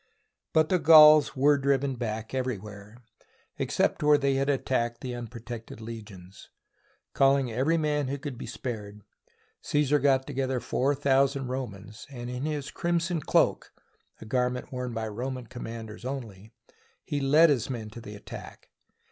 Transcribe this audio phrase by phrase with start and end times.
[0.51, 3.03] But the Gauls were driven back everywhere,
[3.59, 6.47] ex cept where they had attacked the unprotected le gions.
[7.13, 9.03] Calling every man who could be spared,
[9.61, 13.71] Caesar got together four thousand Romans, and in his crimson cloak,
[14.19, 16.49] a garment worn by the Roman commanders only,
[17.03, 18.69] he led his men to the attack.